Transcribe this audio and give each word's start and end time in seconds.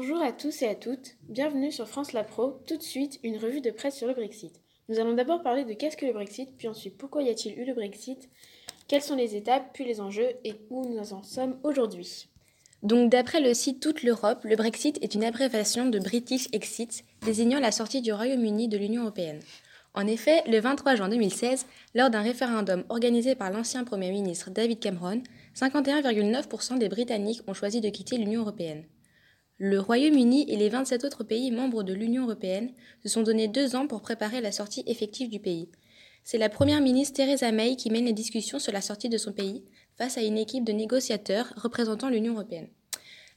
à 0.00 0.32
tous 0.32 0.62
et 0.62 0.66
à 0.66 0.74
toutes, 0.74 1.16
bienvenue 1.28 1.70
sur 1.70 1.86
France 1.86 2.14
La 2.14 2.24
Pro, 2.24 2.58
tout 2.66 2.78
de 2.78 2.82
suite 2.82 3.20
une 3.22 3.36
revue 3.36 3.60
de 3.60 3.70
presse 3.70 3.96
sur 3.96 4.08
le 4.08 4.14
Brexit. 4.14 4.52
Nous 4.88 4.98
allons 4.98 5.12
d'abord 5.12 5.42
parler 5.42 5.64
de 5.64 5.74
qu'est-ce 5.74 5.96
que 5.96 6.06
le 6.06 6.14
Brexit, 6.14 6.48
puis 6.56 6.68
ensuite 6.68 6.96
pourquoi 6.96 7.22
y 7.22 7.28
a-t-il 7.28 7.58
eu 7.58 7.66
le 7.66 7.74
Brexit, 7.74 8.30
quelles 8.88 9.02
sont 9.02 9.14
les 9.14 9.36
étapes, 9.36 9.70
puis 9.74 9.84
les 9.84 10.00
enjeux 10.00 10.30
et 10.42 10.54
où 10.70 10.86
nous 10.86 11.12
en 11.12 11.22
sommes 11.22 11.58
aujourd'hui. 11.64 12.28
Donc 12.82 13.10
d'après 13.10 13.42
le 13.42 13.52
site 13.52 13.80
Toute 13.80 14.02
l'Europe, 14.02 14.44
le 14.44 14.56
Brexit 14.56 14.98
est 15.02 15.14
une 15.14 15.22
abréviation 15.22 15.86
de 15.86 15.98
British 15.98 16.48
Exit, 16.52 17.04
désignant 17.22 17.60
la 17.60 17.70
sortie 17.70 18.00
du 18.00 18.12
Royaume-Uni 18.12 18.68
de 18.68 18.78
l'Union 18.78 19.02
européenne. 19.02 19.40
En 19.92 20.06
effet, 20.06 20.42
le 20.46 20.60
23 20.60 20.96
juin 20.96 21.10
2016, 21.10 21.66
lors 21.94 22.08
d'un 22.08 22.22
référendum 22.22 22.84
organisé 22.88 23.34
par 23.34 23.50
l'ancien 23.50 23.84
Premier 23.84 24.10
ministre 24.12 24.50
David 24.50 24.80
Cameron, 24.80 25.22
51,9% 25.54 26.78
des 26.78 26.88
Britanniques 26.88 27.42
ont 27.46 27.54
choisi 27.54 27.82
de 27.82 27.90
quitter 27.90 28.16
l'Union 28.16 28.40
européenne. 28.40 28.84
Le 29.62 29.78
Royaume-Uni 29.78 30.46
et 30.48 30.56
les 30.56 30.70
27 30.70 31.04
autres 31.04 31.22
pays 31.22 31.50
membres 31.50 31.82
de 31.82 31.92
l'Union 31.92 32.22
européenne 32.22 32.72
se 33.02 33.10
sont 33.10 33.22
donné 33.22 33.46
deux 33.46 33.76
ans 33.76 33.86
pour 33.86 34.00
préparer 34.00 34.40
la 34.40 34.52
sortie 34.52 34.82
effective 34.86 35.28
du 35.28 35.38
pays. 35.38 35.68
C'est 36.24 36.38
la 36.38 36.48
première 36.48 36.80
ministre 36.80 37.16
Theresa 37.16 37.52
May 37.52 37.76
qui 37.76 37.90
mène 37.90 38.06
les 38.06 38.14
discussions 38.14 38.58
sur 38.58 38.72
la 38.72 38.80
sortie 38.80 39.10
de 39.10 39.18
son 39.18 39.34
pays 39.34 39.62
face 39.98 40.16
à 40.16 40.22
une 40.22 40.38
équipe 40.38 40.64
de 40.64 40.72
négociateurs 40.72 41.52
représentant 41.56 42.08
l'Union 42.08 42.32
européenne. 42.32 42.70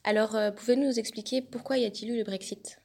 Alors, 0.06 0.38
euh, 0.38 0.52
pouvez-vous 0.52 0.84
nous 0.84 0.98
expliquer 0.98 1.42
pourquoi 1.42 1.78
y 1.78 1.84
a-t-il 1.84 2.12
eu 2.14 2.18
le 2.18 2.24
Brexit? 2.24 2.80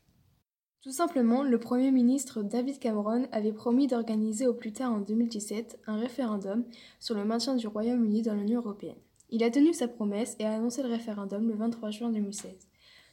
Tout 0.83 0.91
simplement, 0.91 1.45
le 1.45 1.61
Premier 1.61 1.93
ministre 1.93 2.43
David 2.43 2.81
Cameron 2.81 3.29
avait 3.31 3.53
promis 3.53 3.87
d'organiser 3.87 4.49
au 4.49 4.55
plus 4.55 4.73
tard 4.73 4.93
en 4.93 4.99
2017 4.99 5.79
un 5.87 6.01
référendum 6.01 6.65
sur 6.99 7.15
le 7.15 7.25
maintien 7.25 7.55
du 7.55 7.69
Royaume-Uni 7.69 8.23
dans 8.23 8.35
l'Union 8.35 8.59
européenne. 8.63 8.99
Il 9.31 9.45
a 9.45 9.51
tenu 9.51 9.73
sa 9.75 9.87
promesse 9.87 10.35
et 10.41 10.45
a 10.45 10.55
annoncé 10.55 10.83
le 10.83 10.89
référendum 10.89 11.47
le 11.47 11.55
23 11.55 11.91
juin 11.93 12.11
2016. 12.11 12.68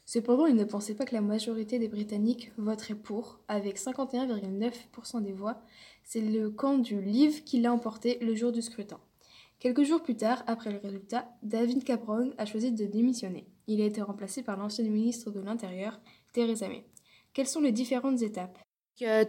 Cependant, 0.05 0.45
il 0.45 0.55
ne 0.55 0.63
pensait 0.63 0.93
pas 0.93 1.05
que 1.05 1.15
la 1.15 1.21
majorité 1.21 1.79
des 1.79 1.87
Britanniques 1.87 2.51
voteraient 2.57 2.93
pour, 2.93 3.39
avec 3.47 3.79
51,9% 3.79 5.23
des 5.23 5.33
voix. 5.33 5.61
C'est 6.03 6.21
le 6.21 6.51
camp 6.51 6.77
du 6.77 7.01
Leave 7.01 7.43
qui 7.43 7.59
l'a 7.59 7.73
emporté 7.73 8.19
le 8.21 8.35
jour 8.35 8.51
du 8.51 8.61
scrutin. 8.61 8.99
Quelques 9.59 9.83
jours 9.83 10.03
plus 10.03 10.15
tard, 10.15 10.43
après 10.45 10.71
le 10.71 10.77
résultat, 10.77 11.27
David 11.41 11.83
Cameron 11.83 12.31
a 12.37 12.45
choisi 12.45 12.71
de 12.71 12.85
démissionner. 12.85 13.47
Il 13.67 13.81
a 13.81 13.85
été 13.85 14.01
remplacé 14.01 14.43
par 14.43 14.57
l'ancienne 14.57 14.91
ministre 14.91 15.31
de 15.31 15.39
l'Intérieur, 15.39 15.99
Theresa 16.33 16.67
May. 16.67 16.85
Quelles 17.33 17.47
sont 17.47 17.61
les 17.61 17.71
différentes 17.71 18.21
étapes? 18.21 18.59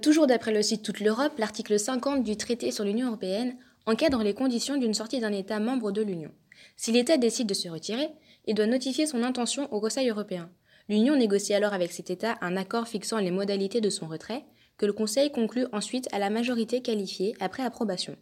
Toujours 0.03 0.27
d'après 0.27 0.53
le 0.53 0.63
site 0.63 0.83
Toute 0.83 1.01
l'Europe, 1.01 1.39
l'article 1.39 1.79
50 1.79 2.23
du 2.23 2.37
traité 2.37 2.71
sur 2.71 2.85
l'Union 2.85 3.09
européenne 3.09 3.57
encadre 3.87 4.23
les 4.23 4.35
conditions 4.35 4.77
d'une 4.77 4.95
sortie 4.95 5.21
d'un 5.21 5.33
État 5.33 5.59
membre 5.59 5.91
de 5.91 6.03
l'Union. 6.03 6.33
Si 6.77 6.93
l'État 6.93 7.17
décide 7.17 7.49
de 7.49 7.55
se 7.55 7.69
retirer, 7.69 8.09
il 8.47 8.55
doit 8.55 8.67
notifier 8.67 9.07
son 9.07 9.23
intention 9.23 9.73
au 9.73 9.81
Conseil 9.81 10.11
européen. 10.11 10.51
L'Union 10.89 11.17
négocie 11.17 11.55
alors 11.55 11.73
avec 11.73 11.93
cet 11.93 12.11
État 12.11 12.37
un 12.41 12.57
accord 12.57 12.87
fixant 12.87 13.19
les 13.19 13.31
modalités 13.31 13.81
de 13.81 13.91
son 13.91 14.07
retrait, 14.07 14.45
que 14.77 14.87
le 14.87 14.93
Conseil 14.93 15.33
conclut 15.33 15.67
ensuite 15.73 16.09
à 16.13 16.19
la 16.19 16.31
majorité 16.31 16.81
qualifiée 16.81 17.35
après 17.41 17.63
approbation. 17.63 18.17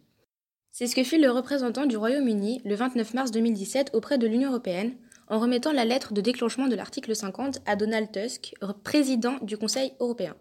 C'est 0.71 0.87
ce 0.87 0.95
que 0.95 1.03
fit 1.03 1.19
le 1.19 1.31
représentant 1.31 1.85
du 1.85 1.95
Royaume-Uni 1.95 2.61
le 2.65 2.75
29 2.75 3.13
mars 3.13 3.31
2017 3.31 3.91
auprès 3.93 4.17
de 4.17 4.27
l'Union 4.27 4.49
européenne, 4.49 4.95
en 5.27 5.39
remettant 5.39 5.71
la 5.71 5.85
lettre 5.85 6.13
de 6.13 6.21
déclenchement 6.21 6.67
de 6.67 6.75
l'article 6.75 7.15
50 7.15 7.61
à 7.65 7.75
Donald 7.75 8.11
Tusk, 8.11 8.55
président 8.83 9.37
du 9.41 9.57
Conseil 9.57 9.93
européen. 9.99 10.35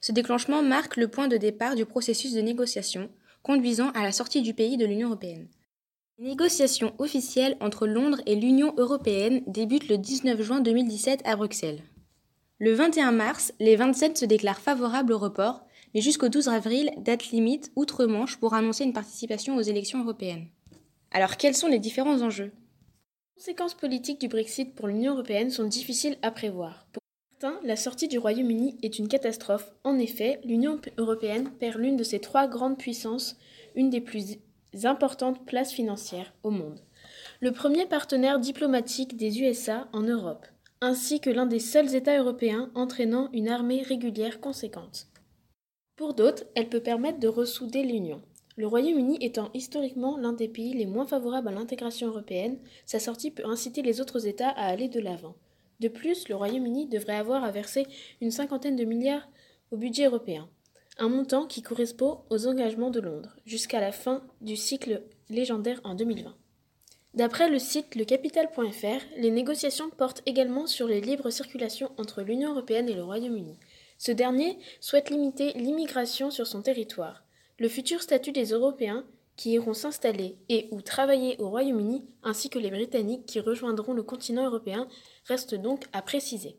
Ce 0.00 0.12
déclenchement 0.12 0.62
marque 0.62 0.96
le 0.96 1.08
point 1.08 1.28
de 1.28 1.36
départ 1.36 1.74
du 1.74 1.86
processus 1.86 2.32
de 2.32 2.40
négociation, 2.40 3.10
conduisant 3.42 3.90
à 3.90 4.02
la 4.02 4.12
sortie 4.12 4.42
du 4.42 4.54
pays 4.54 4.76
de 4.76 4.86
l'Union 4.86 5.08
européenne. 5.08 5.48
Les 6.20 6.30
négociations 6.30 6.94
officielles 6.98 7.56
entre 7.60 7.86
Londres 7.86 8.20
et 8.26 8.34
l'Union 8.34 8.74
européenne 8.76 9.44
débutent 9.46 9.88
le 9.88 9.98
19 9.98 10.42
juin 10.42 10.60
2017 10.60 11.22
à 11.24 11.36
Bruxelles. 11.36 11.80
Le 12.58 12.72
21 12.72 13.12
mars, 13.12 13.52
les 13.60 13.76
27 13.76 14.18
se 14.18 14.24
déclarent 14.24 14.58
favorables 14.58 15.12
au 15.12 15.18
report, 15.18 15.64
mais 15.94 16.00
jusqu'au 16.00 16.28
12 16.28 16.48
avril, 16.48 16.90
date 16.98 17.30
limite 17.30 17.70
outre-Manche 17.76 18.36
pour 18.38 18.54
annoncer 18.54 18.82
une 18.82 18.92
participation 18.92 19.54
aux 19.54 19.62
élections 19.62 20.02
européennes. 20.02 20.48
Alors 21.12 21.36
quels 21.36 21.54
sont 21.54 21.68
les 21.68 21.78
différents 21.78 22.20
enjeux? 22.20 22.50
Les 22.50 23.40
conséquences 23.40 23.74
politiques 23.74 24.20
du 24.20 24.26
Brexit 24.26 24.74
pour 24.74 24.88
l'Union 24.88 25.12
européenne 25.12 25.52
sont 25.52 25.68
difficiles 25.68 26.18
à 26.22 26.32
prévoir. 26.32 26.88
Pour 26.92 27.02
certains, 27.30 27.60
la 27.62 27.76
sortie 27.76 28.08
du 28.08 28.18
Royaume-Uni 28.18 28.76
est 28.82 28.98
une 28.98 29.06
catastrophe. 29.06 29.70
En 29.84 29.96
effet, 30.00 30.40
l'Union 30.42 30.80
européenne 30.96 31.48
perd 31.60 31.78
l'une 31.78 31.96
de 31.96 32.02
ses 32.02 32.18
trois 32.18 32.48
grandes 32.48 32.76
puissances, 32.76 33.36
une 33.76 33.88
des 33.88 34.00
plus 34.00 34.38
importantes 34.84 35.44
places 35.46 35.72
financières 35.72 36.32
au 36.42 36.50
monde, 36.50 36.80
le 37.40 37.52
premier 37.52 37.86
partenaire 37.86 38.38
diplomatique 38.38 39.16
des 39.16 39.40
USA 39.40 39.88
en 39.92 40.02
Europe, 40.02 40.46
ainsi 40.80 41.20
que 41.20 41.30
l'un 41.30 41.46
des 41.46 41.58
seuls 41.58 41.94
États 41.94 42.18
européens 42.18 42.70
entraînant 42.74 43.30
une 43.32 43.48
armée 43.48 43.82
régulière 43.82 44.40
conséquente. 44.40 45.08
Pour 45.96 46.14
d'autres, 46.14 46.44
elle 46.54 46.68
peut 46.68 46.82
permettre 46.82 47.18
de 47.18 47.28
ressouder 47.28 47.82
l'Union. 47.82 48.22
Le 48.56 48.66
Royaume-Uni 48.66 49.18
étant 49.20 49.50
historiquement 49.54 50.16
l'un 50.16 50.32
des 50.32 50.48
pays 50.48 50.74
les 50.74 50.86
moins 50.86 51.06
favorables 51.06 51.48
à 51.48 51.52
l'intégration 51.52 52.08
européenne, 52.08 52.58
sa 52.86 52.98
sortie 52.98 53.30
peut 53.30 53.46
inciter 53.46 53.82
les 53.82 54.00
autres 54.00 54.26
États 54.26 54.50
à 54.50 54.66
aller 54.66 54.88
de 54.88 55.00
l'avant. 55.00 55.36
De 55.80 55.88
plus, 55.88 56.28
le 56.28 56.34
Royaume-Uni 56.34 56.86
devrait 56.86 57.16
avoir 57.16 57.44
à 57.44 57.52
verser 57.52 57.86
une 58.20 58.32
cinquantaine 58.32 58.76
de 58.76 58.84
milliards 58.84 59.28
au 59.70 59.76
budget 59.76 60.06
européen 60.06 60.48
un 60.98 61.08
montant 61.08 61.46
qui 61.46 61.62
correspond 61.62 62.20
aux 62.30 62.46
engagements 62.46 62.90
de 62.90 63.00
Londres 63.00 63.36
jusqu'à 63.46 63.80
la 63.80 63.92
fin 63.92 64.22
du 64.40 64.56
cycle 64.56 65.02
légendaire 65.30 65.80
en 65.84 65.94
2020. 65.94 66.34
D'après 67.14 67.48
le 67.48 67.58
site 67.58 67.94
lecapital.fr, 67.94 69.04
les 69.16 69.30
négociations 69.30 69.90
portent 69.90 70.22
également 70.26 70.66
sur 70.66 70.86
les 70.86 71.00
libres 71.00 71.30
circulations 71.30 71.90
entre 71.96 72.22
l'Union 72.22 72.50
européenne 72.50 72.88
et 72.88 72.94
le 72.94 73.02
Royaume-Uni. 73.02 73.56
Ce 73.96 74.12
dernier 74.12 74.58
souhaite 74.80 75.10
limiter 75.10 75.52
l'immigration 75.54 76.30
sur 76.30 76.46
son 76.46 76.62
territoire. 76.62 77.24
Le 77.58 77.68
futur 77.68 78.02
statut 78.02 78.32
des 78.32 78.50
Européens 78.50 79.04
qui 79.36 79.52
iront 79.52 79.74
s'installer 79.74 80.36
et 80.48 80.68
ou 80.70 80.82
travailler 80.82 81.40
au 81.40 81.48
Royaume-Uni, 81.48 82.04
ainsi 82.22 82.50
que 82.50 82.58
les 82.58 82.70
Britanniques 82.70 83.26
qui 83.26 83.40
rejoindront 83.40 83.94
le 83.94 84.02
continent 84.02 84.44
européen, 84.44 84.88
reste 85.24 85.54
donc 85.54 85.86
à 85.92 86.02
préciser. 86.02 86.56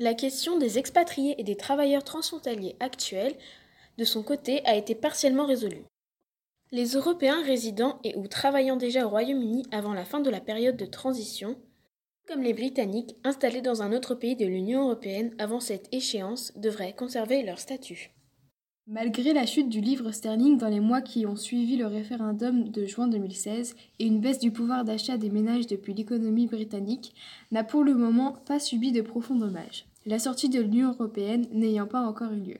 La 0.00 0.14
question 0.14 0.58
des 0.58 0.78
expatriés 0.78 1.34
et 1.38 1.44
des 1.44 1.56
travailleurs 1.56 2.04
transfrontaliers 2.04 2.76
actuels, 2.78 3.34
de 3.96 4.04
son 4.04 4.22
côté, 4.22 4.64
a 4.64 4.76
été 4.76 4.94
partiellement 4.94 5.46
résolue. 5.46 5.84
Les 6.70 6.92
Européens 6.92 7.42
résidant 7.42 7.98
et 8.04 8.14
ou 8.14 8.28
travaillant 8.28 8.76
déjà 8.76 9.06
au 9.06 9.08
Royaume-Uni 9.08 9.66
avant 9.72 9.94
la 9.94 10.04
fin 10.04 10.20
de 10.20 10.30
la 10.30 10.40
période 10.40 10.76
de 10.76 10.86
transition, 10.86 11.56
comme 12.28 12.42
les 12.42 12.54
Britanniques 12.54 13.16
installés 13.24 13.62
dans 13.62 13.82
un 13.82 13.92
autre 13.92 14.14
pays 14.14 14.36
de 14.36 14.46
l'Union 14.46 14.84
européenne 14.84 15.34
avant 15.38 15.60
cette 15.60 15.92
échéance, 15.92 16.52
devraient 16.56 16.94
conserver 16.94 17.42
leur 17.42 17.58
statut. 17.58 18.12
Malgré 18.90 19.34
la 19.34 19.44
chute 19.44 19.68
du 19.68 19.82
livre 19.82 20.12
sterling 20.12 20.56
dans 20.56 20.68
les 20.68 20.80
mois 20.80 21.02
qui 21.02 21.26
ont 21.26 21.36
suivi 21.36 21.76
le 21.76 21.86
référendum 21.86 22.70
de 22.70 22.86
juin 22.86 23.06
2016 23.06 23.76
et 23.98 24.06
une 24.06 24.20
baisse 24.20 24.38
du 24.38 24.50
pouvoir 24.50 24.86
d'achat 24.86 25.18
des 25.18 25.28
ménages 25.28 25.66
depuis 25.66 25.92
l'économie 25.92 26.46
britannique, 26.46 27.14
n'a 27.50 27.64
pour 27.64 27.84
le 27.84 27.92
moment 27.92 28.32
pas 28.32 28.58
subi 28.58 28.90
de 28.90 29.02
profonds 29.02 29.36
dommages 29.36 29.84
la 30.06 30.18
sortie 30.18 30.48
de 30.48 30.60
l'Union 30.60 30.92
européenne 30.92 31.46
n'ayant 31.52 31.86
pas 31.86 32.00
encore 32.00 32.32
eu 32.32 32.40
lieu. 32.40 32.58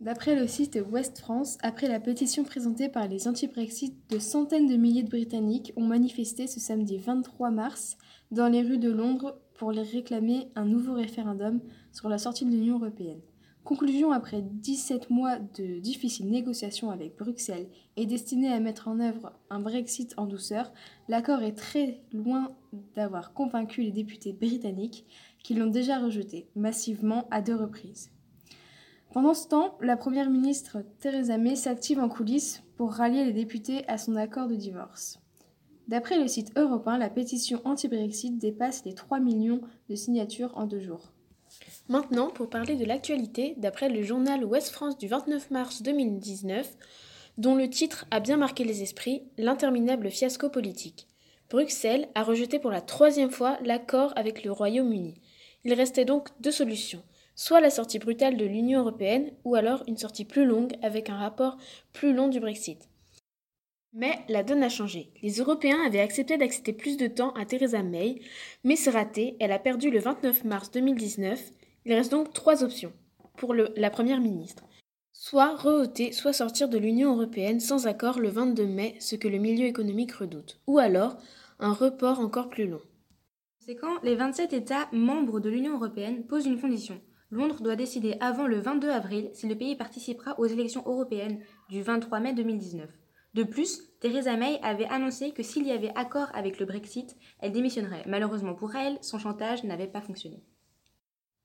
D'après 0.00 0.36
le 0.36 0.46
site 0.46 0.78
West 0.90 1.18
France, 1.20 1.56
après 1.62 1.88
la 1.88 2.00
pétition 2.00 2.44
présentée 2.44 2.90
par 2.90 3.08
les 3.08 3.26
anti-Brexit, 3.26 3.94
de 4.10 4.18
centaines 4.18 4.66
de 4.66 4.76
milliers 4.76 5.04
de 5.04 5.08
Britanniques 5.08 5.72
ont 5.76 5.86
manifesté 5.86 6.46
ce 6.46 6.60
samedi 6.60 6.98
23 6.98 7.50
mars 7.50 7.96
dans 8.30 8.48
les 8.48 8.60
rues 8.60 8.76
de 8.76 8.90
Londres 8.90 9.40
pour 9.54 9.70
réclamer 9.70 10.50
un 10.54 10.66
nouveau 10.66 10.92
référendum 10.92 11.60
sur 11.92 12.10
la 12.10 12.18
sortie 12.18 12.44
de 12.44 12.50
l'Union 12.50 12.76
européenne. 12.76 13.22
Conclusion 13.64 14.12
après 14.12 14.42
17 14.42 15.08
mois 15.08 15.38
de 15.38 15.78
difficiles 15.78 16.30
négociations 16.30 16.90
avec 16.90 17.16
Bruxelles 17.16 17.70
et 17.96 18.04
destiné 18.04 18.52
à 18.52 18.60
mettre 18.60 18.88
en 18.88 19.00
œuvre 19.00 19.32
un 19.48 19.58
Brexit 19.58 20.12
en 20.18 20.26
douceur, 20.26 20.70
l'accord 21.08 21.42
est 21.42 21.56
très 21.56 22.02
loin 22.12 22.54
d'avoir 22.94 23.32
convaincu 23.32 23.80
les 23.80 23.90
députés 23.90 24.34
britanniques 24.34 25.06
qui 25.42 25.54
l'ont 25.54 25.70
déjà 25.70 25.98
rejeté 25.98 26.46
massivement 26.54 27.26
à 27.30 27.40
deux 27.40 27.56
reprises. 27.56 28.10
Pendant 29.14 29.32
ce 29.32 29.48
temps, 29.48 29.78
la 29.80 29.96
Première 29.96 30.28
ministre 30.28 30.84
Theresa 30.98 31.38
May 31.38 31.56
s'active 31.56 32.00
en 32.00 32.10
coulisses 32.10 32.62
pour 32.76 32.92
rallier 32.92 33.24
les 33.24 33.32
députés 33.32 33.88
à 33.88 33.96
son 33.96 34.16
accord 34.16 34.48
de 34.48 34.56
divorce. 34.56 35.20
D'après 35.88 36.18
le 36.18 36.28
site 36.28 36.52
européen, 36.58 36.98
la 36.98 37.08
pétition 37.08 37.62
anti-Brexit 37.64 38.36
dépasse 38.36 38.84
les 38.84 38.94
3 38.94 39.20
millions 39.20 39.62
de 39.88 39.94
signatures 39.94 40.52
en 40.54 40.66
deux 40.66 40.80
jours. 40.80 41.14
Maintenant, 41.88 42.30
pour 42.30 42.48
parler 42.48 42.76
de 42.76 42.84
l'actualité, 42.86 43.54
d'après 43.58 43.90
le 43.90 44.02
journal 44.02 44.42
Ouest 44.44 44.70
France 44.70 44.96
du 44.96 45.06
29 45.06 45.50
mars 45.50 45.82
2019, 45.82 46.66
dont 47.36 47.54
le 47.54 47.68
titre 47.68 48.06
a 48.10 48.20
bien 48.20 48.38
marqué 48.38 48.64
les 48.64 48.82
esprits, 48.82 49.22
l'interminable 49.36 50.10
fiasco 50.10 50.48
politique. 50.48 51.06
Bruxelles 51.50 52.08
a 52.14 52.22
rejeté 52.22 52.58
pour 52.58 52.70
la 52.70 52.80
troisième 52.80 53.30
fois 53.30 53.58
l'accord 53.62 54.14
avec 54.16 54.44
le 54.44 54.50
Royaume-Uni. 54.50 55.20
Il 55.64 55.74
restait 55.74 56.06
donc 56.06 56.28
deux 56.40 56.50
solutions, 56.50 57.02
soit 57.34 57.60
la 57.60 57.70
sortie 57.70 57.98
brutale 57.98 58.38
de 58.38 58.46
l'Union 58.46 58.80
européenne, 58.80 59.32
ou 59.44 59.54
alors 59.54 59.82
une 59.86 59.98
sortie 59.98 60.24
plus 60.24 60.46
longue 60.46 60.72
avec 60.82 61.10
un 61.10 61.18
rapport 61.18 61.58
plus 61.92 62.14
long 62.14 62.28
du 62.28 62.40
Brexit. 62.40 62.88
Mais 63.92 64.18
la 64.28 64.42
donne 64.42 64.62
a 64.62 64.68
changé. 64.68 65.12
Les 65.22 65.34
Européens 65.34 65.84
avaient 65.86 66.00
accepté 66.00 66.36
d'accepter 66.36 66.72
plus 66.72 66.96
de 66.96 67.06
temps 67.06 67.32
à 67.34 67.44
Theresa 67.44 67.82
May, 67.82 68.20
mais 68.64 68.74
c'est 68.74 68.90
raté, 68.90 69.36
elle 69.38 69.52
a 69.52 69.58
perdu 69.58 69.90
le 69.90 70.00
29 70.00 70.44
mars 70.44 70.70
2019. 70.72 71.40
Il 71.84 71.92
reste 71.92 72.10
donc 72.10 72.32
trois 72.32 72.64
options 72.64 72.92
pour 73.36 73.54
la 73.54 73.90
Première 73.90 74.20
ministre. 74.20 74.64
Soit 75.12 75.56
rehausser, 75.56 76.12
soit 76.12 76.32
sortir 76.32 76.68
de 76.68 76.78
l'Union 76.78 77.14
européenne 77.14 77.60
sans 77.60 77.86
accord 77.86 78.18
le 78.18 78.30
22 78.30 78.66
mai, 78.66 78.96
ce 79.00 79.16
que 79.16 79.28
le 79.28 79.38
milieu 79.38 79.66
économique 79.66 80.12
redoute. 80.12 80.60
Ou 80.66 80.78
alors 80.78 81.16
un 81.58 81.72
report 81.72 82.20
encore 82.20 82.48
plus 82.48 82.66
long. 82.66 82.80
C'est 83.60 83.76
quand 83.76 84.02
les 84.02 84.14
27 84.14 84.52
États 84.52 84.88
membres 84.92 85.40
de 85.40 85.48
l'Union 85.48 85.74
européenne 85.74 86.26
posent 86.26 86.46
une 86.46 86.60
condition. 86.60 87.00
Londres 87.30 87.62
doit 87.62 87.76
décider 87.76 88.16
avant 88.20 88.46
le 88.46 88.60
22 88.60 88.90
avril 88.90 89.30
si 89.32 89.48
le 89.48 89.56
pays 89.56 89.76
participera 89.76 90.38
aux 90.38 90.46
élections 90.46 90.82
européennes 90.86 91.40
du 91.68 91.82
23 91.82 92.20
mai 92.20 92.32
2019. 92.34 92.88
De 93.34 93.42
plus, 93.42 93.80
Theresa 94.00 94.36
May 94.36 94.60
avait 94.62 94.86
annoncé 94.86 95.32
que 95.32 95.42
s'il 95.42 95.66
y 95.66 95.72
avait 95.72 95.92
accord 95.96 96.28
avec 96.34 96.60
le 96.60 96.66
Brexit, 96.66 97.16
elle 97.40 97.52
démissionnerait. 97.52 98.04
Malheureusement 98.06 98.54
pour 98.54 98.74
elle, 98.76 98.98
son 99.00 99.18
chantage 99.18 99.64
n'avait 99.64 99.88
pas 99.88 100.00
fonctionné. 100.00 100.44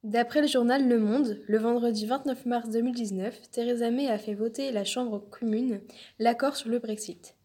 D'après 0.06 0.40
le 0.40 0.48
journal 0.48 0.88
Le 0.88 0.98
Monde, 0.98 1.42
le 1.46 1.58
vendredi 1.58 2.06
29 2.06 2.46
mars 2.46 2.70
2019, 2.70 3.52
Theresa 3.52 3.92
May 3.92 4.08
a 4.08 4.18
fait 4.18 4.34
voter 4.34 4.72
la 4.72 4.86
Chambre 4.86 5.20
commune 5.30 5.82
l'accord 6.20 6.56
sur 6.56 6.70
le 6.70 6.80
Brexit. 6.80 7.36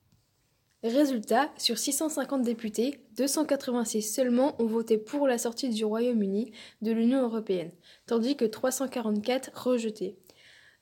Résultat, 0.84 1.50
sur 1.58 1.78
650 1.78 2.42
députés, 2.42 3.00
286 3.16 4.02
seulement 4.02 4.54
ont 4.62 4.66
voté 4.66 4.98
pour 4.98 5.26
la 5.26 5.36
sortie 5.36 5.68
du 5.68 5.84
Royaume-Uni 5.84 6.52
de 6.80 6.92
l'Union 6.92 7.22
européenne, 7.22 7.72
tandis 8.06 8.36
que 8.36 8.44
344 8.44 9.50
rejeté. 9.60 10.16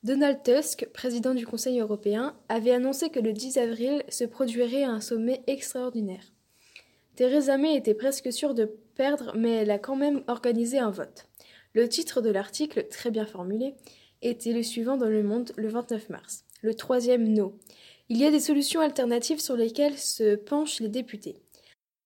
Donald 0.03 0.43
Tusk, 0.43 0.87
président 0.93 1.33
du 1.33 1.47
Conseil 1.47 1.79
européen, 1.79 2.35
avait 2.49 2.73
annoncé 2.73 3.09
que 3.09 3.19
le 3.19 3.33
10 3.33 3.57
avril 3.57 4.03
se 4.09 4.25
produirait 4.25 4.83
un 4.83 5.01
sommet 5.01 5.41
extraordinaire. 5.47 6.33
Theresa 7.15 7.57
May 7.57 7.75
était 7.75 7.95
presque 7.95 8.31
sûre 8.31 8.53
de 8.53 8.65
perdre, 8.93 9.33
mais 9.35 9.53
elle 9.53 9.71
a 9.71 9.79
quand 9.79 9.95
même 9.95 10.23
organisé 10.27 10.77
un 10.77 10.91
vote. 10.91 11.27
Le 11.73 11.89
titre 11.89 12.21
de 12.21 12.29
l'article, 12.29 12.87
très 12.89 13.09
bien 13.09 13.25
formulé, 13.25 13.73
était 14.21 14.53
le 14.53 14.63
suivant 14.63 14.95
dans 14.95 15.09
Le 15.09 15.23
Monde 15.23 15.51
le 15.55 15.69
29 15.69 16.09
mars. 16.09 16.45
Le 16.61 16.75
troisième 16.75 17.27
no. 17.27 17.57
Il 18.09 18.17
y 18.17 18.25
a 18.25 18.31
des 18.31 18.39
solutions 18.39 18.79
alternatives 18.81 19.41
sur 19.41 19.55
lesquelles 19.55 19.97
se 19.97 20.35
penchent 20.35 20.79
les 20.79 20.89
députés. 20.89 21.37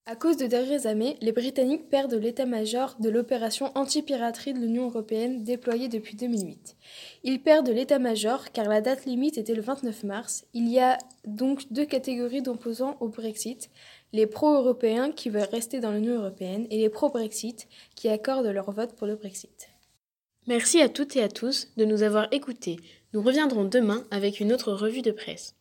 À 0.09 0.15
cause 0.15 0.37
de 0.37 0.47
Theresa 0.47 0.95
May, 0.95 1.17
les 1.19 1.33
Britanniques 1.33 1.89
perdent 1.89 2.13
l'état-major 2.13 2.95
de 3.01 3.09
l'opération 3.09 3.73
anti-piraterie 3.75 4.53
de 4.53 4.59
l'Union 4.59 4.85
européenne 4.85 5.43
déployée 5.43 5.89
depuis 5.89 6.15
2008. 6.15 6.77
Ils 7.25 7.41
perdent 7.41 7.67
l'état-major 7.67 8.53
car 8.53 8.69
la 8.69 8.79
date 8.79 9.03
limite 9.05 9.37
était 9.37 9.53
le 9.53 9.61
29 9.61 10.05
mars. 10.05 10.45
Il 10.53 10.69
y 10.69 10.79
a 10.79 10.97
donc 11.25 11.73
deux 11.73 11.85
catégories 11.85 12.41
d'opposants 12.41 12.95
au 13.01 13.09
Brexit, 13.09 13.69
les 14.13 14.27
pro-européens 14.27 15.11
qui 15.11 15.29
veulent 15.29 15.49
rester 15.51 15.81
dans 15.81 15.91
l'Union 15.91 16.21
européenne 16.21 16.67
et 16.71 16.77
les 16.77 16.89
pro-Brexit 16.89 17.67
qui 17.97 18.07
accordent 18.07 18.47
leur 18.47 18.71
vote 18.71 18.93
pour 18.93 19.07
le 19.07 19.17
Brexit. 19.17 19.67
Merci 20.47 20.81
à 20.81 20.87
toutes 20.87 21.17
et 21.17 21.21
à 21.21 21.27
tous 21.27 21.73
de 21.75 21.83
nous 21.83 22.03
avoir 22.03 22.29
écoutés. 22.31 22.77
Nous 23.11 23.21
reviendrons 23.21 23.65
demain 23.65 24.07
avec 24.09 24.39
une 24.39 24.53
autre 24.53 24.71
revue 24.71 25.01
de 25.01 25.11
presse. 25.11 25.57